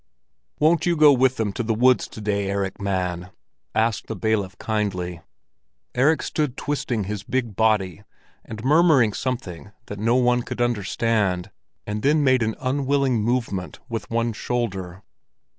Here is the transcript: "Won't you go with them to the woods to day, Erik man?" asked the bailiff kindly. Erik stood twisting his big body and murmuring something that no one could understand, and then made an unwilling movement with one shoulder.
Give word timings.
"Won't 0.59 0.87
you 0.87 0.95
go 0.97 1.13
with 1.13 1.37
them 1.37 1.53
to 1.53 1.61
the 1.61 1.75
woods 1.75 2.07
to 2.07 2.21
day, 2.21 2.49
Erik 2.49 2.81
man?" 2.81 3.29
asked 3.75 4.07
the 4.07 4.15
bailiff 4.15 4.57
kindly. 4.57 5.21
Erik 5.93 6.23
stood 6.23 6.57
twisting 6.57 7.03
his 7.03 7.21
big 7.21 7.55
body 7.55 8.03
and 8.43 8.63
murmuring 8.65 9.13
something 9.13 9.71
that 9.85 9.99
no 9.99 10.15
one 10.15 10.41
could 10.41 10.59
understand, 10.59 11.51
and 11.85 12.01
then 12.01 12.23
made 12.23 12.41
an 12.41 12.55
unwilling 12.59 13.21
movement 13.21 13.77
with 13.89 14.09
one 14.09 14.33
shoulder. 14.33 15.03